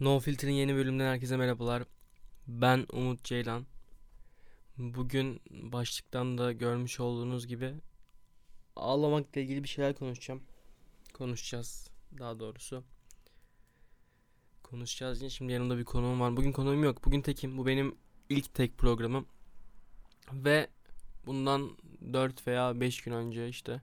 No 0.00 0.20
Filter'ın 0.20 0.52
yeni 0.52 0.74
bölümünden 0.74 1.06
herkese 1.06 1.36
merhabalar. 1.36 1.82
Ben 2.46 2.86
Umut 2.92 3.24
Ceylan. 3.24 3.66
Bugün 4.78 5.40
başlıktan 5.50 6.38
da 6.38 6.52
görmüş 6.52 7.00
olduğunuz 7.00 7.46
gibi 7.46 7.74
ağlamakla 8.76 9.40
ilgili 9.40 9.62
bir 9.62 9.68
şeyler 9.68 9.94
konuşacağım. 9.94 10.42
Konuşacağız 11.12 11.90
daha 12.18 12.40
doğrusu. 12.40 12.84
Konuşacağız 14.62 15.20
yine. 15.20 15.30
Şimdi 15.30 15.52
yanımda 15.52 15.78
bir 15.78 15.84
konuğum 15.84 16.20
var. 16.20 16.36
Bugün 16.36 16.52
konuğum 16.52 16.84
yok. 16.84 17.04
Bugün 17.04 17.20
tekim. 17.20 17.58
Bu 17.58 17.66
benim 17.66 17.94
ilk 18.28 18.54
tek 18.54 18.78
programım. 18.78 19.26
Ve 20.32 20.68
bundan 21.26 21.70
4 22.12 22.46
veya 22.46 22.80
5 22.80 23.02
gün 23.02 23.12
önce 23.12 23.48
işte 23.48 23.82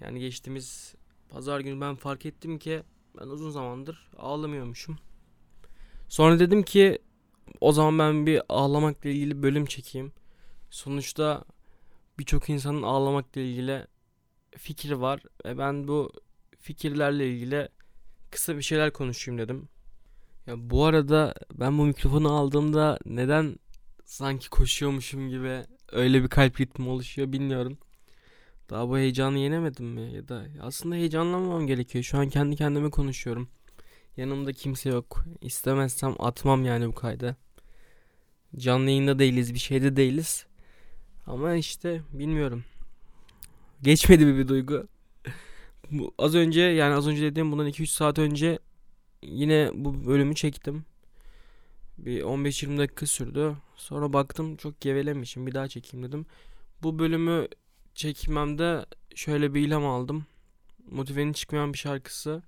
yani 0.00 0.20
geçtiğimiz 0.20 0.94
pazar 1.28 1.60
günü 1.60 1.80
ben 1.80 1.94
fark 1.94 2.26
ettim 2.26 2.58
ki 2.58 2.82
ben 3.18 3.26
uzun 3.26 3.50
zamandır 3.50 4.10
ağlamıyormuşum. 4.18 4.98
Sonra 6.10 6.38
dedim 6.38 6.62
ki 6.62 6.98
o 7.60 7.72
zaman 7.72 7.98
ben 7.98 8.26
bir 8.26 8.42
ağlamakla 8.48 9.10
ilgili 9.10 9.42
bölüm 9.42 9.66
çekeyim. 9.66 10.12
Sonuçta 10.70 11.44
birçok 12.18 12.50
insanın 12.50 12.82
ağlamakla 12.82 13.40
ilgili 13.40 13.86
fikri 14.56 15.00
var 15.00 15.22
ve 15.46 15.58
ben 15.58 15.88
bu 15.88 16.12
fikirlerle 16.58 17.30
ilgili 17.30 17.68
kısa 18.30 18.56
bir 18.56 18.62
şeyler 18.62 18.92
konuşayım 18.92 19.38
dedim. 19.38 19.68
Ya 20.46 20.70
bu 20.70 20.84
arada 20.84 21.34
ben 21.54 21.78
bu 21.78 21.84
mikrofonu 21.84 22.32
aldığımda 22.32 22.98
neden 23.04 23.56
sanki 24.04 24.50
koşuyormuşum 24.50 25.28
gibi 25.28 25.62
öyle 25.92 26.22
bir 26.22 26.28
kalp 26.28 26.60
ritmi 26.60 26.88
oluşuyor 26.88 27.32
bilmiyorum. 27.32 27.78
Daha 28.70 28.88
bu 28.88 28.98
heyecanı 28.98 29.38
yenemedim 29.38 29.86
mi? 29.86 30.12
Ya 30.14 30.28
da 30.28 30.46
aslında 30.60 30.94
heyecanlanmam 30.94 31.66
gerekiyor. 31.66 32.04
Şu 32.04 32.18
an 32.18 32.28
kendi 32.28 32.56
kendime 32.56 32.90
konuşuyorum. 32.90 33.48
Yanımda 34.16 34.52
kimse 34.52 34.88
yok. 34.90 35.24
İstemezsem 35.40 36.14
atmam 36.18 36.64
yani 36.64 36.86
bu 36.86 36.94
kaydı. 36.94 37.36
Canlı 38.56 38.90
yayında 38.90 39.18
değiliz, 39.18 39.54
bir 39.54 39.58
şeyde 39.58 39.96
değiliz. 39.96 40.46
Ama 41.26 41.54
işte 41.54 42.02
bilmiyorum. 42.12 42.64
Geçmedi 43.82 44.26
bir, 44.26 44.38
bir 44.38 44.48
duygu. 44.48 44.88
bu, 45.90 46.14
az 46.18 46.34
önce 46.34 46.60
yani 46.60 46.94
az 46.94 47.08
önce 47.08 47.22
dediğim 47.22 47.52
bundan 47.52 47.68
2-3 47.68 47.86
saat 47.86 48.18
önce 48.18 48.58
yine 49.22 49.70
bu 49.74 50.06
bölümü 50.06 50.34
çektim. 50.34 50.84
Bir 51.98 52.22
15-20 52.22 52.78
dakika 52.78 53.06
sürdü. 53.06 53.56
Sonra 53.76 54.12
baktım 54.12 54.56
çok 54.56 54.80
gevelemişim. 54.80 55.46
Bir 55.46 55.54
daha 55.54 55.68
çekeyim 55.68 56.06
dedim. 56.06 56.26
Bu 56.82 56.98
bölümü 56.98 57.48
çekmemde 57.94 58.86
şöyle 59.14 59.54
bir 59.54 59.60
ilham 59.66 59.86
aldım. 59.86 60.26
Motive'nin 60.90 61.32
çıkmayan 61.32 61.72
bir 61.72 61.78
şarkısı. 61.78 62.42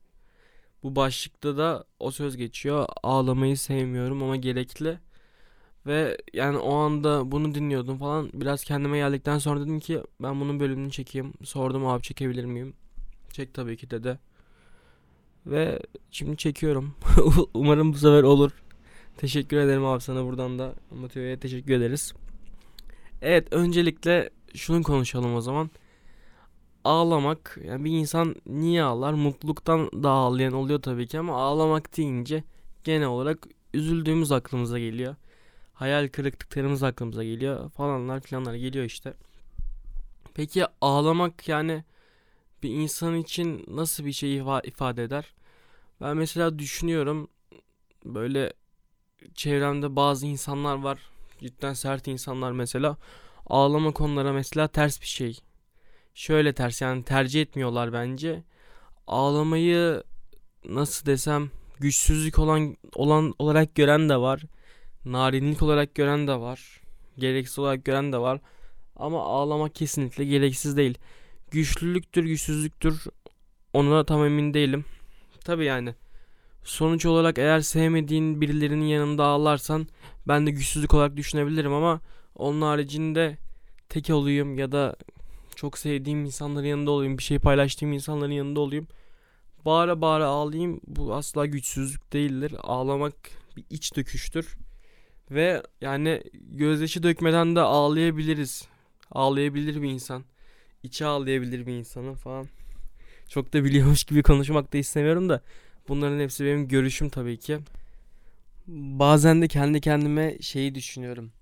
Bu 0.83 0.97
başlıkta 0.97 1.57
da 1.57 1.85
o 2.01 2.11
söz 2.11 2.37
geçiyor. 2.37 2.87
Ağlamayı 3.03 3.59
sevmiyorum 3.59 4.23
ama 4.23 4.37
gerekli. 4.37 4.99
Ve 5.87 6.19
yani 6.33 6.59
o 6.59 6.75
anda 6.75 7.33
bunu 7.33 7.55
dinliyordum 7.55 7.99
falan. 7.99 8.31
Biraz 8.35 8.65
kendime 8.65 8.99
geldikten 8.99 9.39
sonra 9.39 9.61
dedim 9.61 9.81
ki 9.81 10.03
ben 10.21 10.41
bunun 10.41 10.61
bölümünü 10.61 10.91
çekeyim. 10.91 11.33
Sordum 11.45 11.87
abi 11.87 12.03
çekebilir 12.03 12.45
miyim? 12.45 12.75
Çek 13.33 13.55
tabii 13.55 13.77
ki 13.77 13.91
dedi. 13.91 14.19
Ve 15.47 15.79
şimdi 16.11 16.37
çekiyorum. 16.37 16.95
Umarım 17.55 17.93
bu 17.93 17.97
sefer 17.97 18.23
olur. 18.23 18.51
Teşekkür 19.17 19.57
ederim 19.57 19.85
abi 19.85 20.01
sana 20.01 20.25
buradan 20.25 20.59
da 20.59 20.75
Motive'ye 20.91 21.39
teşekkür 21.39 21.73
ederiz. 21.73 22.13
Evet 23.23 23.49
öncelikle 23.51 24.31
şunu 24.55 24.83
konuşalım 24.83 25.35
o 25.35 25.41
zaman. 25.41 25.71
Ağlamak 26.85 27.59
yani 27.65 27.85
bir 27.85 27.91
insan 27.91 28.37
niye 28.47 28.83
ağlar? 28.83 29.13
Mutluluktan 29.13 29.91
da 30.03 30.11
ağlayan 30.11 30.53
oluyor 30.53 30.83
tabii 30.83 31.07
ki 31.07 31.19
ama 31.19 31.37
ağlamak 31.37 31.97
deyince 31.97 32.45
genel 32.85 33.07
olarak 33.07 33.47
üzüldüğümüz 33.75 34.33
aklımıza 34.33 34.79
geliyor. 34.79 35.17
Hayal 35.75 36.09
kırıklıklarımız 36.09 36.83
aklımıza 36.83 37.25
geliyor 37.25 37.71
falanlar 37.71 38.21
filanlar 38.21 38.55
geliyor 38.55 38.85
işte. 38.85 39.15
Peki 40.35 40.65
ağlamak 40.81 41.49
yani 41.49 41.85
bir 42.63 42.71
insan 42.71 43.17
için 43.17 43.65
nasıl 43.69 44.05
bir 44.05 44.13
şey 44.13 44.37
ifade 44.65 45.05
eder? 45.05 45.35
Ben 46.01 46.17
mesela 46.17 46.59
düşünüyorum 46.59 47.29
böyle 48.05 48.53
çevremde 49.35 49.97
bazı 49.97 50.27
insanlar 50.27 50.77
var 50.77 50.99
cidden 51.41 51.73
sert 51.73 52.09
insanlar 52.09 52.53
mesela 52.53 52.97
ağlama 53.47 53.93
konulara 53.93 54.33
mesela 54.33 54.69
ters 54.69 55.01
bir 55.01 55.07
şey. 55.07 55.39
Şöyle 56.15 56.53
ters 56.53 56.81
yani 56.81 57.05
tercih 57.05 57.43
etmiyorlar 57.43 57.93
bence. 57.93 58.43
Ağlamayı 59.07 60.03
nasıl 60.69 61.07
desem 61.07 61.51
güçsüzlük 61.81 62.39
olan 62.39 62.77
olan 62.95 63.35
olarak 63.39 63.75
gören 63.75 64.09
de 64.09 64.17
var. 64.17 64.43
Narinlik 65.05 65.63
olarak 65.63 65.95
gören 65.95 66.27
de 66.29 66.41
var. 66.41 66.81
Gereksiz 67.19 67.59
olarak 67.59 67.85
gören 67.85 68.13
de 68.13 68.19
var. 68.19 68.41
Ama 68.97 69.25
ağlamak 69.25 69.75
kesinlikle 69.75 70.25
gereksiz 70.25 70.77
değil. 70.77 70.99
Güçlülüktür, 71.51 72.25
güçsüzlüktür. 72.25 73.05
Ona 73.73 74.05
tam 74.05 74.25
emin 74.25 74.55
değilim. 74.55 74.85
Tabi 75.45 75.65
yani. 75.65 75.95
Sonuç 76.65 77.07
olarak 77.07 77.39
eğer 77.39 77.61
sevmediğin 77.61 78.41
birilerinin 78.41 78.85
yanında 78.85 79.25
ağlarsan 79.25 79.87
ben 80.29 80.47
de 80.47 80.51
güçsüzlük 80.51 80.95
olarak 80.95 81.17
düşünebilirim 81.17 81.73
ama 81.73 82.01
onun 82.37 82.63
haricinde 82.63 83.39
tek 83.89 84.11
olayım 84.11 84.59
ya 84.59 84.73
da 84.73 84.97
çok 85.63 85.79
sevdiğim 85.79 86.25
insanların 86.25 86.67
yanında 86.67 86.91
olayım, 86.91 87.19
bir 87.19 87.23
şey 87.23 87.39
paylaştığım 87.39 87.93
insanların 87.93 88.33
yanında 88.33 88.61
olayım. 88.61 88.87
Bağıra 89.65 90.01
bağıra 90.01 90.27
ağlayayım 90.27 90.81
bu 90.87 91.15
asla 91.15 91.47
güçsüzlük 91.47 92.13
değildir. 92.13 92.55
Ağlamak 92.63 93.15
bir 93.57 93.65
iç 93.71 93.97
döküştür. 93.97 94.57
Ve 95.31 95.63
yani 95.81 96.23
gözyaşı 96.35 97.03
dökmeden 97.03 97.57
de 97.57 97.61
ağlayabiliriz. 97.61 98.69
Ağlayabilir 99.11 99.83
bir 99.83 99.91
insan. 99.91 100.25
İçe 100.83 101.07
ağlayabilir 101.07 101.67
bir 101.67 101.73
insanın 101.73 102.15
falan. 102.15 102.47
Çok 103.29 103.53
da 103.53 103.65
biliyormuş 103.65 104.05
gibi 104.05 104.23
konuşmak 104.23 104.73
da 104.73 104.79
istemiyorum 104.79 105.29
da 105.29 105.43
bunların 105.89 106.21
hepsi 106.21 106.45
benim 106.45 106.69
görüşüm 106.69 107.09
tabii 107.09 107.39
ki. 107.39 107.59
Bazen 108.67 109.43
de 109.43 109.49
kendi 109.49 109.81
kendime 109.81 110.39
şeyi 110.41 110.75
düşünüyorum 110.75 111.33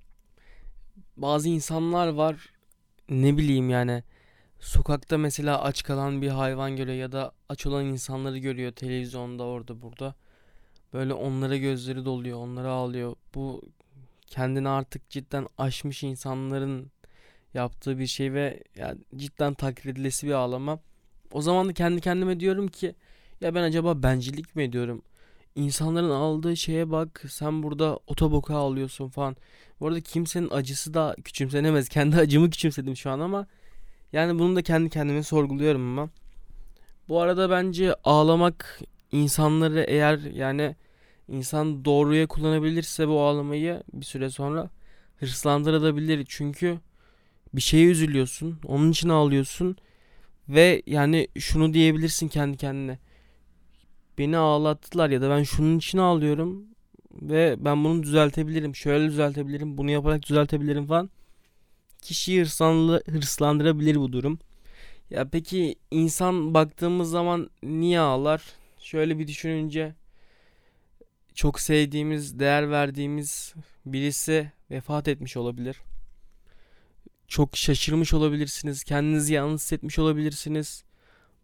bazı 1.17 1.49
insanlar 1.49 2.09
var 2.09 2.60
ne 3.11 3.37
bileyim 3.37 3.71
yani 3.71 4.03
sokakta 4.61 5.19
mesela 5.19 5.63
aç 5.63 5.83
kalan 5.83 6.23
bir 6.23 6.29
hayvan 6.29 6.77
görüyor 6.77 6.97
ya 6.99 7.13
da 7.13 7.33
aç 7.49 7.67
olan 7.67 7.85
insanları 7.85 8.39
görüyor 8.39 8.73
televizyonda 8.73 9.45
orada 9.45 9.83
burada. 9.83 10.15
Böyle 10.93 11.15
onlara 11.15 11.57
gözleri 11.57 12.05
doluyor, 12.05 12.39
onlara 12.39 12.71
ağlıyor. 12.71 13.17
Bu 13.35 13.63
kendini 14.27 14.69
artık 14.69 15.11
cidden 15.11 15.47
aşmış 15.59 16.03
insanların 16.03 16.91
yaptığı 17.55 17.99
bir 17.99 18.07
şey 18.07 18.33
ve 18.33 18.63
yani 18.77 18.99
cidden 19.17 19.55
takdir 19.55 19.91
edilesi 19.91 20.27
bir 20.27 20.33
ağlama. 20.33 20.79
O 21.33 21.43
zaman 21.43 21.69
da 21.69 21.73
kendi 21.73 22.01
kendime 22.01 22.41
diyorum 22.41 22.69
ki 22.69 22.95
ya 23.41 23.55
ben 23.55 23.63
acaba 23.63 24.03
bencillik 24.03 24.57
mi 24.57 24.63
ediyorum? 24.63 25.03
İnsanların 25.55 26.11
aldığı 26.11 26.57
şeye 26.57 26.91
bak 26.91 27.25
sen 27.29 27.63
burada 27.63 27.99
otoboka 28.07 28.57
alıyorsun 28.57 29.09
falan. 29.09 29.37
Bu 29.81 29.87
arada 29.89 30.01
kimsenin 30.01 30.51
acısı 30.51 30.95
da 30.95 31.17
küçümsenemez. 31.25 31.89
Kendi 31.89 32.17
acımı 32.17 32.51
küçümsedim 32.51 32.97
şu 32.97 33.11
an 33.11 33.21
ama 33.21 33.47
yani 34.13 34.39
bunu 34.39 34.57
da 34.57 34.63
kendi 34.63 34.91
kendime 34.91 35.23
sorguluyorum 35.23 35.99
ama. 35.99 36.11
Bu 37.09 37.21
arada 37.21 37.51
bence 37.51 37.95
ağlamak 38.05 38.81
insanları 39.13 39.85
eğer 39.89 40.19
yani 40.19 40.77
insan 41.29 41.85
doğruya 41.85 42.27
kullanabilirse 42.27 43.09
bu 43.09 43.21
ağlamayı 43.21 43.83
bir 43.93 44.07
süre 44.07 44.31
sonra 44.31 44.71
hırslandırabilir. 45.19 46.27
Çünkü 46.29 46.79
bir 47.55 47.61
şeye 47.61 47.87
üzülüyorsun. 47.87 48.59
Onun 48.67 48.91
için 48.91 49.09
ağlıyorsun. 49.09 49.77
Ve 50.49 50.83
yani 50.87 51.29
şunu 51.39 51.75
diyebilirsin 51.75 52.29
kendi 52.29 52.57
kendine. 52.57 52.99
Beni 54.21 54.37
ağlattılar 54.37 55.11
ya 55.11 55.23
da 55.23 55.31
ben 55.31 55.43
şunun 55.43 55.79
için 55.79 55.99
ağlıyorum 55.99 56.67
ve 57.13 57.57
ben 57.59 57.85
bunu 57.85 58.03
düzeltebilirim. 58.03 58.77
Şöyle 58.77 59.07
düzeltebilirim. 59.07 59.79
Bunu 59.79 59.91
yaparak 59.91 60.23
düzeltebilirim 60.23 60.87
falan. 60.87 61.11
Kişiyi 62.03 62.41
hırslanlı, 62.41 63.03
hırslandırabilir 63.11 63.97
bu 63.97 64.13
durum. 64.13 64.39
Ya 65.11 65.29
peki 65.29 65.77
insan 65.91 66.55
baktığımız 66.55 67.11
zaman 67.11 67.51
niye 67.63 68.01
ağlar? 68.01 68.43
Şöyle 68.79 69.19
bir 69.19 69.27
düşününce 69.27 69.95
çok 71.35 71.61
sevdiğimiz, 71.61 72.39
değer 72.39 72.71
verdiğimiz 72.71 73.55
birisi 73.87 74.53
vefat 74.71 75.09
etmiş 75.09 75.37
olabilir. 75.37 75.81
Çok 77.29 77.57
şaşırmış 77.57 78.15
olabilirsiniz. 78.15 78.85
Kendinizi 78.85 79.35
yalnız 79.35 79.61
hissetmiş 79.61 79.99
olabilirsiniz. 79.99 80.85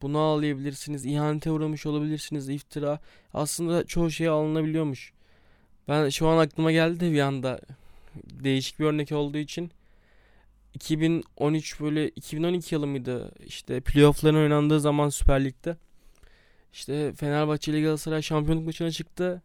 Buna 0.02 0.18
ağlayabilirsiniz. 0.18 1.06
İhanete 1.06 1.50
uğramış 1.50 1.86
olabilirsiniz. 1.86 2.48
iftira. 2.48 3.00
Aslında 3.34 3.84
çoğu 3.86 4.10
şey 4.10 4.28
alınabiliyormuş. 4.28 5.12
Ben 5.88 6.08
şu 6.08 6.28
an 6.28 6.38
aklıma 6.38 6.72
geldi 6.72 7.00
de 7.00 7.12
bir 7.12 7.20
anda 7.20 7.60
değişik 8.24 8.80
bir 8.80 8.84
örnek 8.84 9.12
olduğu 9.12 9.38
için 9.38 9.70
2013 10.74 11.80
böyle 11.80 12.08
2012 12.08 12.74
yılı 12.74 12.86
mıydı 12.86 13.32
işte 13.46 13.80
playoff'ların 13.80 14.36
oynandığı 14.36 14.80
zaman 14.80 15.08
Süper 15.08 15.44
Lig'de 15.44 15.76
işte 16.72 17.12
Fenerbahçe 17.12 17.72
ile 17.72 17.80
Galatasaray 17.80 18.22
şampiyonluk 18.22 18.66
maçına 18.66 18.90
çıktı 18.90 19.42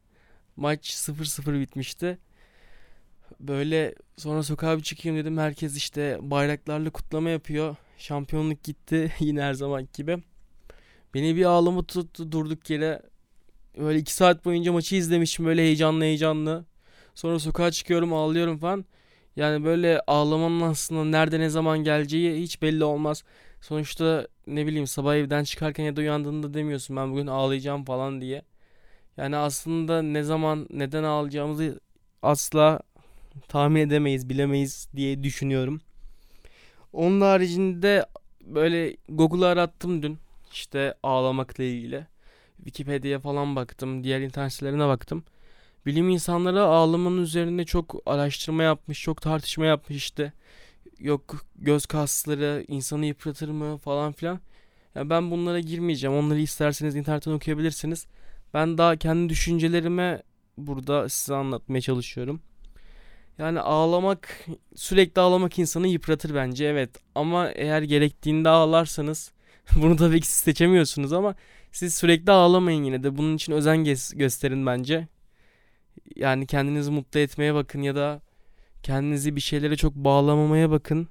Maç 0.56 0.94
0-0 0.94 1.60
bitmişti. 1.60 2.18
Böyle 3.40 3.96
sonra 4.18 4.44
sokağa 4.44 4.78
bir 4.78 4.84
çıkayım 4.84 5.18
dedim. 5.18 5.38
Herkes 5.38 5.78
işte 5.78 6.18
bayraklarla 6.22 6.90
kutlama 6.90 7.30
yapıyor. 7.30 7.76
Şampiyonluk 7.98 8.64
gitti 8.64 9.12
yine 9.20 9.42
her 9.42 9.54
zaman 9.54 9.88
gibi. 9.94 10.18
Beni 11.14 11.36
bir 11.36 11.46
ağlama 11.46 11.84
tuttu 11.84 12.32
durduk 12.32 12.70
yere. 12.70 13.02
Böyle 13.78 14.00
iki 14.00 14.14
saat 14.14 14.46
boyunca 14.46 14.74
maçı 14.74 14.96
izlemişim 14.96 15.46
böyle 15.46 15.62
heyecanlı 15.62 16.04
heyecanlı. 16.04 16.66
Sonra 17.16 17.40
sokağa 17.40 17.72
çıkıyorum 17.72 18.14
ağlıyorum 18.14 18.58
falan. 18.58 18.86
Yani 19.36 19.66
böyle 19.66 20.02
ağlamanın 20.08 20.62
aslında 20.62 21.06
nerede 21.06 21.40
ne 21.40 21.50
zaman 21.50 21.84
geleceği 21.84 22.42
hiç 22.42 22.62
belli 22.62 22.84
olmaz. 22.84 23.24
Sonuçta 23.62 24.28
ne 24.48 24.68
bileyim 24.68 24.88
sabah 24.88 25.16
evden 25.16 25.44
çıkarken 25.44 25.84
ya 25.84 25.96
da 25.96 26.02
uyandığında 26.02 26.54
demiyorsun 26.54 26.96
ben 26.96 27.12
bugün 27.12 27.28
ağlayacağım 27.28 27.86
falan 27.86 28.22
diye. 28.22 28.42
Yani 29.18 29.36
aslında 29.36 30.02
ne 30.02 30.24
zaman 30.24 30.68
neden 30.70 31.04
ağlayacağımızı 31.04 31.80
asla 32.22 32.80
tahmin 33.48 33.82
edemeyiz, 33.82 34.30
bilemeyiz 34.30 34.88
diye 34.96 35.24
düşünüyorum. 35.24 35.82
Onun 36.94 37.22
haricinde 37.22 38.06
böyle 38.42 38.98
Google'a 39.10 39.50
arattım 39.50 40.04
dün. 40.04 40.18
İşte 40.52 40.94
ağlamakla 41.04 41.64
ilgili. 41.64 42.08
Wikipedia'ya 42.58 43.20
falan 43.20 43.56
baktım. 43.56 44.04
Diğer 44.04 44.22
internet 44.22 44.54
sitelerine 44.54 44.88
baktım. 44.88 45.24
Bilim 45.86 46.10
insanları 46.10 46.64
ağlamanın 46.64 47.22
üzerinde 47.22 47.66
çok 47.66 47.96
araştırma 48.06 48.64
yapmış, 48.64 49.02
çok 49.02 49.22
tartışma 49.22 49.66
yapmış 49.66 49.98
işte. 49.98 50.34
Yok 51.00 51.46
göz 51.56 51.86
kasları 51.86 52.66
insanı 52.68 53.06
yıpratır 53.06 53.50
mı 53.50 53.78
falan 53.78 54.12
filan. 54.12 54.40
Ya 54.96 55.10
ben 55.10 55.32
bunlara 55.32 55.60
girmeyeceğim. 55.60 56.18
Onları 56.18 56.40
isterseniz 56.40 56.96
internetten 56.96 57.32
okuyabilirsiniz. 57.32 58.08
Ben 58.54 58.78
daha 58.78 58.96
kendi 58.96 59.30
düşüncelerime 59.30 60.24
burada 60.58 61.10
size 61.10 61.36
anlatmaya 61.36 61.82
çalışıyorum. 61.82 62.42
Yani 63.38 63.60
ağlamak 63.60 64.48
sürekli 64.76 65.22
ağlamak 65.22 65.60
insanı 65.60 65.88
yıpratır 65.88 66.36
bence 66.36 66.66
evet. 66.66 66.90
Ama 67.16 67.52
eğer 67.52 67.82
gerektiğinde 67.82 68.50
ağlarsanız 68.50 69.32
bunu 69.76 69.96
tabii 69.96 70.22
ki 70.22 70.28
siz 70.28 70.38
seçemiyorsunuz 70.38 71.14
ama 71.14 71.36
siz 71.72 71.96
sürekli 71.96 72.32
ağlamayın 72.32 72.84
yine 72.84 73.04
de. 73.04 73.18
Bunun 73.18 73.36
için 73.36 73.54
özen 73.54 73.84
gösterin 74.16 74.66
bence. 74.66 75.08
Yani 76.16 76.48
kendinizi 76.48 76.92
mutlu 76.92 77.20
etmeye 77.20 77.54
bakın 77.54 77.82
ya 77.82 77.96
da 77.96 78.22
kendinizi 78.84 79.36
bir 79.36 79.42
şeylere 79.42 79.76
çok 79.76 79.96
bağlamamaya 79.96 80.72
bakın. 80.72 81.08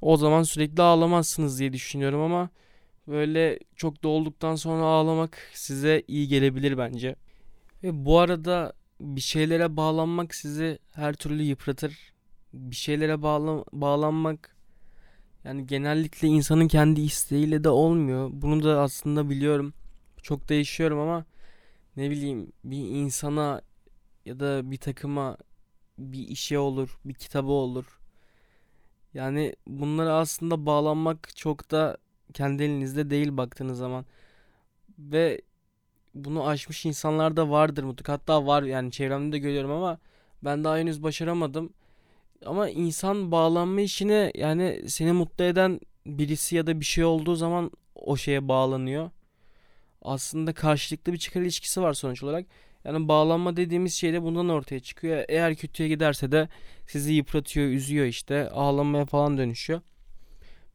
O 0.00 0.16
zaman 0.16 0.42
sürekli 0.42 0.82
ağlamazsınız 0.82 1.58
diye 1.60 1.72
düşünüyorum 1.72 2.20
ama 2.20 2.50
böyle 3.08 3.58
çok 3.76 4.02
dolduktan 4.02 4.54
sonra 4.54 4.82
ağlamak 4.84 5.38
size 5.54 6.02
iyi 6.08 6.28
gelebilir 6.28 6.78
bence. 6.78 7.16
Ve 7.82 8.04
bu 8.04 8.18
arada 8.18 8.72
bir 9.00 9.20
şeylere 9.20 9.76
bağlanmak 9.76 10.34
sizi 10.34 10.78
her 10.92 11.14
türlü 11.14 11.42
yıpratır. 11.42 12.12
Bir 12.52 12.76
şeylere 12.76 13.22
bağla 13.22 13.64
bağlanmak 13.72 14.56
yani 15.44 15.66
genellikle 15.66 16.28
insanın 16.28 16.68
kendi 16.68 17.00
isteğiyle 17.00 17.64
de 17.64 17.68
olmuyor. 17.68 18.30
Bunu 18.32 18.64
da 18.64 18.80
aslında 18.80 19.30
biliyorum. 19.30 19.74
Çok 20.22 20.48
değişiyorum 20.48 20.98
ama 20.98 21.24
ne 21.96 22.10
bileyim 22.10 22.52
bir 22.64 22.78
insana 22.78 23.62
ya 24.26 24.40
da 24.40 24.70
bir 24.70 24.76
takıma 24.76 25.36
bir 25.98 26.28
işe 26.28 26.58
olur, 26.58 26.98
bir 27.04 27.14
kitabı 27.14 27.50
olur. 27.52 28.00
Yani 29.14 29.56
bunlara 29.66 30.14
aslında 30.14 30.66
bağlanmak 30.66 31.36
çok 31.36 31.70
da 31.70 31.96
kendi 32.34 32.62
elinizde 32.62 33.10
değil 33.10 33.36
baktığınız 33.36 33.78
zaman. 33.78 34.06
Ve 34.98 35.40
bunu 36.14 36.46
aşmış 36.48 36.86
insanlar 36.86 37.36
da 37.36 37.50
vardır 37.50 37.84
mutlaka. 37.84 38.12
Hatta 38.12 38.46
var 38.46 38.62
yani 38.62 38.92
çevremde 38.92 39.32
de 39.32 39.38
görüyorum 39.38 39.70
ama 39.70 39.98
ben 40.44 40.64
daha 40.64 40.78
henüz 40.78 41.02
başaramadım. 41.02 41.72
Ama 42.46 42.68
insan 42.68 43.32
bağlanma 43.32 43.80
işine 43.80 44.32
yani 44.34 44.82
seni 44.88 45.12
mutlu 45.12 45.44
eden 45.44 45.80
birisi 46.06 46.56
ya 46.56 46.66
da 46.66 46.80
bir 46.80 46.84
şey 46.84 47.04
olduğu 47.04 47.36
zaman 47.36 47.70
o 47.94 48.16
şeye 48.16 48.48
bağlanıyor. 48.48 49.10
Aslında 50.02 50.52
karşılıklı 50.52 51.12
bir 51.12 51.18
çıkar 51.18 51.40
ilişkisi 51.40 51.82
var 51.82 51.92
sonuç 51.92 52.22
olarak. 52.22 52.46
Yani 52.84 53.08
bağlanma 53.08 53.56
dediğimiz 53.56 53.94
şey 53.94 54.12
de 54.12 54.22
bundan 54.22 54.48
ortaya 54.48 54.80
çıkıyor. 54.80 55.24
Eğer 55.28 55.54
kötüye 55.54 55.88
giderse 55.88 56.32
de 56.32 56.48
sizi 56.86 57.12
yıpratıyor, 57.12 57.66
üzüyor 57.66 58.06
işte. 58.06 58.50
Ağlamaya 58.50 59.04
falan 59.04 59.38
dönüşüyor. 59.38 59.80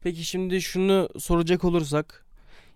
Peki 0.00 0.24
şimdi 0.24 0.62
şunu 0.62 1.08
soracak 1.18 1.64
olursak. 1.64 2.26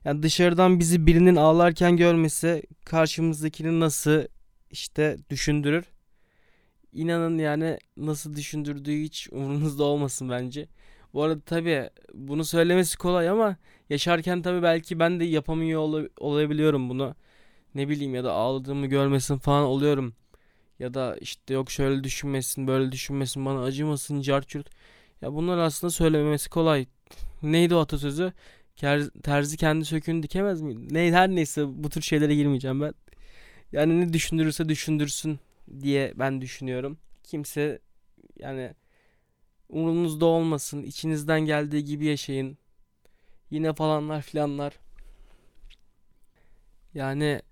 Yani 0.05 0.23
dışarıdan 0.23 0.79
bizi 0.79 1.07
birinin 1.07 1.37
ağlarken 1.37 1.97
görmesi 1.97 2.63
karşımızdakini 2.85 3.81
nasıl 3.81 4.23
işte 4.71 5.17
düşündürür? 5.31 5.85
İnanın 6.93 7.39
yani 7.39 7.79
nasıl 7.97 8.35
düşündürdüğü 8.37 9.03
hiç 9.03 9.29
umurunuzda 9.33 9.85
olmasın 9.85 10.31
bence. 10.31 10.69
Bu 11.15 11.23
arada 11.23 11.41
tabii 11.41 11.91
bunu 12.15 12.45
söylemesi 12.45 12.99
kolay 12.99 13.29
ama 13.29 13.57
yaşarken 13.91 14.43
tabii 14.43 14.63
belki 14.63 14.99
ben 14.99 15.21
de 15.21 15.25
yapamıyor 15.25 15.81
ol- 15.81 16.09
olabiliyorum 16.19 16.89
bunu 16.89 17.15
ne 17.75 17.89
bileyim 17.89 18.15
ya 18.15 18.25
da 18.25 18.33
ağladığımı 18.33 18.87
görmesin 18.87 19.39
falan 19.39 19.65
oluyorum. 19.65 20.15
Ya 20.79 20.95
da 20.95 21.17
işte 21.21 21.55
yok 21.55 21.71
şöyle 21.71 22.05
düşünmesin 22.05 22.67
böyle 22.67 22.93
düşünmesin 22.93 23.47
bana 23.47 23.63
acımasın 23.63 24.21
carçurt. 24.21 24.71
Ya 25.23 25.35
bunlar 25.35 25.59
aslında 25.59 25.91
söylememesi 25.91 26.51
kolay. 26.51 26.87
Neydi 27.43 27.75
o 27.75 27.79
atasözü? 27.79 28.33
Terzi 29.23 29.57
kendi 29.57 29.85
söküğünü 29.85 30.23
dikemez 30.23 30.61
mi? 30.63 30.95
Ne, 30.95 31.13
her 31.13 31.29
neyse 31.31 31.65
bu 31.85 31.91
tür 31.91 32.03
şeylere 32.03 32.35
girmeyeceğim 32.35 32.81
ben. 32.81 32.95
Yani 33.73 34.01
ne 34.01 34.13
düşündürürse 34.13 34.69
düşündürsün 34.69 35.41
diye 35.81 36.13
ben 36.17 36.41
düşünüyorum. 36.41 36.99
Kimse 37.23 37.79
yani 38.37 38.75
umurunuzda 39.69 40.27
olmasın. 40.27 40.83
içinizden 40.83 41.41
geldiği 41.41 41.85
gibi 41.85 42.05
yaşayın. 42.07 42.59
Yine 43.51 43.73
falanlar 43.75 44.23
filanlar. 44.23 44.79
Yani 46.95 47.43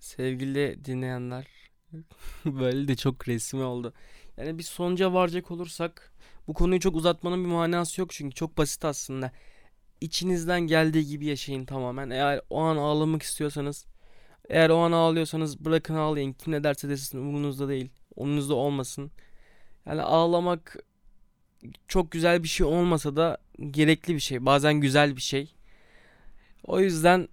sevgili 0.00 0.84
dinleyenler 0.84 1.46
böyle 2.44 2.88
de 2.88 2.96
çok 2.96 3.28
resmi 3.28 3.62
oldu. 3.62 3.94
Yani 4.36 4.58
bir 4.58 4.62
sonuca 4.62 5.12
varacak 5.12 5.50
olursak 5.50 6.12
bu 6.46 6.54
konuyu 6.54 6.80
çok 6.80 6.96
uzatmanın 6.96 7.44
bir 7.44 7.48
manası 7.48 8.00
yok 8.00 8.10
çünkü 8.12 8.34
çok 8.34 8.58
basit 8.58 8.84
aslında. 8.84 9.32
İçinizden 10.00 10.60
geldiği 10.60 11.06
gibi 11.06 11.26
yaşayın 11.26 11.64
tamamen. 11.64 12.10
Eğer 12.10 12.40
o 12.50 12.60
an 12.60 12.76
ağlamak 12.76 13.22
istiyorsanız 13.22 13.86
eğer 14.52 14.70
o 14.70 14.78
an 14.78 14.92
ağlıyorsanız 14.92 15.64
bırakın 15.64 15.94
ağlayın. 15.94 16.32
Kim 16.32 16.52
ne 16.52 16.64
derse 16.64 16.88
desin 16.88 17.18
umurunuzda 17.18 17.68
değil. 17.68 17.90
Onunuzda 18.16 18.54
olmasın. 18.54 19.10
Yani 19.86 20.02
ağlamak 20.02 20.76
çok 21.88 22.10
güzel 22.10 22.42
bir 22.42 22.48
şey 22.48 22.66
olmasa 22.66 23.16
da 23.16 23.38
gerekli 23.70 24.14
bir 24.14 24.20
şey. 24.20 24.46
Bazen 24.46 24.74
güzel 24.74 25.16
bir 25.16 25.20
şey. 25.20 25.54
O 26.64 26.80
yüzden 26.80 27.28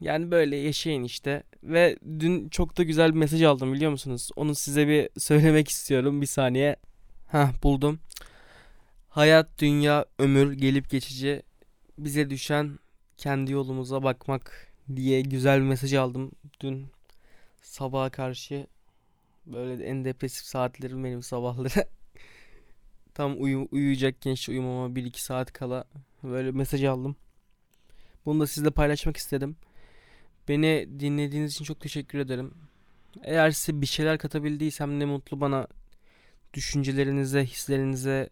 yani 0.00 0.30
böyle 0.30 0.56
yaşayın 0.56 1.04
işte. 1.04 1.42
Ve 1.62 1.96
dün 2.20 2.48
çok 2.48 2.76
da 2.76 2.82
güzel 2.82 3.14
bir 3.14 3.18
mesaj 3.18 3.42
aldım 3.42 3.72
biliyor 3.72 3.90
musunuz? 3.90 4.30
Onu 4.36 4.54
size 4.54 4.88
bir 4.88 5.08
söylemek 5.20 5.68
istiyorum 5.68 6.20
bir 6.20 6.26
saniye. 6.26 6.76
Ha 7.28 7.50
buldum. 7.62 8.00
Hayat, 9.08 9.48
dünya, 9.58 10.04
ömür 10.18 10.52
gelip 10.52 10.90
geçici. 10.90 11.42
Bize 11.98 12.30
düşen 12.30 12.78
kendi 13.16 13.52
yolumuza 13.52 14.02
bakmak 14.02 14.69
diye 14.96 15.20
güzel 15.20 15.60
bir 15.60 15.66
mesaj 15.66 15.94
aldım 15.94 16.32
dün 16.60 16.86
sabaha 17.62 18.10
karşı. 18.10 18.66
Böyle 19.46 19.84
en 19.84 20.04
depresif 20.04 20.44
saatlerim 20.44 21.04
benim 21.04 21.22
sabahları. 21.22 21.68
Tam 23.14 23.42
uyu 23.42 23.68
uyuyacakken 23.72 24.32
işte 24.32 24.52
uyumama 24.52 24.96
1-2 24.96 25.22
saat 25.22 25.52
kala 25.52 25.84
böyle 26.22 26.50
mesaj 26.50 26.84
aldım. 26.84 27.16
Bunu 28.26 28.40
da 28.40 28.46
sizle 28.46 28.70
paylaşmak 28.70 29.16
istedim. 29.16 29.56
Beni 30.48 30.88
dinlediğiniz 31.00 31.52
için 31.52 31.64
çok 31.64 31.80
teşekkür 31.80 32.18
ederim. 32.18 32.54
Eğer 33.22 33.50
size 33.50 33.80
bir 33.80 33.86
şeyler 33.86 34.18
katabildiysem 34.18 35.00
ne 35.00 35.04
mutlu 35.04 35.40
bana. 35.40 35.66
Düşüncelerinize, 36.54 37.44
hislerinize 37.44 38.30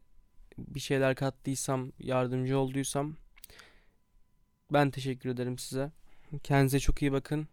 bir 0.58 0.80
şeyler 0.80 1.14
kattıysam, 1.14 1.92
yardımcı 1.98 2.58
olduysam 2.58 3.16
ben 4.72 4.90
teşekkür 4.90 5.30
ederim 5.30 5.58
size. 5.58 5.90
Kendinize 6.42 6.80
çok 6.80 7.02
iyi 7.02 7.12
bakın. 7.12 7.48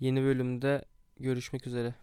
Yeni 0.00 0.22
bölümde 0.22 0.84
görüşmek 1.20 1.66
üzere. 1.66 1.94